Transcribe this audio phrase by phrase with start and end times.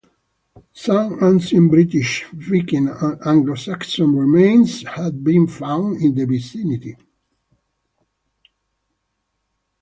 [0.73, 6.97] Some Ancient British, Viking and Anglo-Saxon remains have been found in the vicinity.